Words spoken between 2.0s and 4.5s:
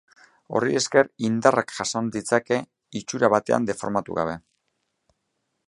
ditzake itxura batean deformatu gabe.